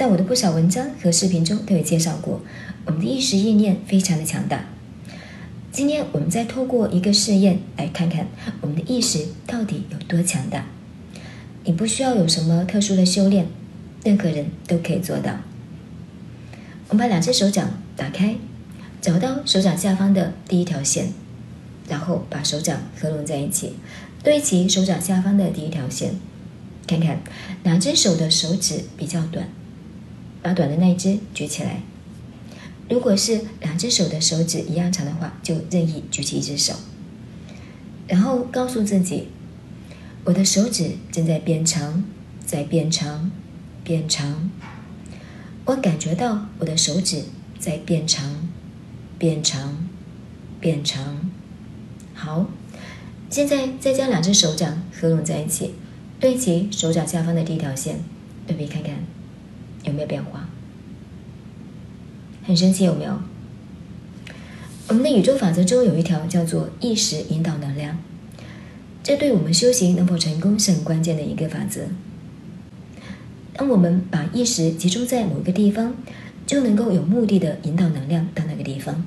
[0.00, 2.40] 在我的不少文章和视频中都有介绍过，
[2.86, 4.64] 我们的意识意念非常的强大。
[5.70, 8.26] 今天我们再透过一个试验来看看
[8.62, 10.64] 我们的意识到底有多强大。
[11.64, 13.48] 你不需要有什么特殊的修炼，
[14.02, 15.34] 任何人都可以做到。
[16.88, 18.36] 我们把两只手掌打开，
[19.02, 21.12] 找到手掌下方的第一条线，
[21.86, 23.74] 然后把手掌合拢在一起，
[24.24, 26.14] 对齐手掌下方的第一条线，
[26.86, 27.20] 看看
[27.64, 29.46] 哪只手的手指比较短，
[30.42, 31.82] 把短的那一只举起来。
[32.88, 36.74] 如果是两只手的手指一样长的话，就任意举起一只手，
[38.08, 39.28] 然后告诉自己。
[40.24, 42.04] 我的手指正在变长，
[42.44, 43.30] 在变长，
[43.82, 44.50] 变长。
[45.64, 47.22] 我感觉到我的手指
[47.58, 48.48] 在变长，
[49.18, 49.88] 变长，
[50.60, 51.30] 变长。
[52.12, 52.50] 好，
[53.30, 55.74] 现在再将两只手掌合拢在一起，
[56.18, 58.00] 对齐手掌下方的第一条线，
[58.46, 58.96] 对比看看
[59.84, 60.48] 有没有变化。
[62.44, 63.20] 很神奇，有没有？
[64.88, 67.98] 我们的宇宙法则中有一条叫做意识引导能量。
[69.02, 71.82] 这对我们修行能否成功是很关键的一个法则。
[73.54, 75.94] 当我们把意识集中在某一个地方，
[76.46, 79.04] 就能够有目的的引导能量到那个地方。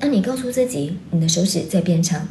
[0.00, 2.28] 当你告诉自己你的手指在变长，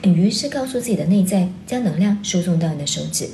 [0.00, 3.30] 等于是告诉自己的内在将能量输送到你的手指。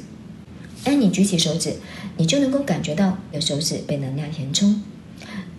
[0.85, 1.75] 当你举起手指，
[2.17, 4.83] 你就能够感觉到你的手指被能量填充。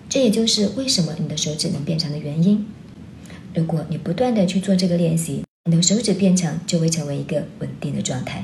[0.10, 2.66] 这也就是为什么你的手指能变长的原因。
[3.54, 5.44] 如果你不断的去做这个练习。
[5.66, 8.44] 你的手指变长，就会成为一个稳定的状态。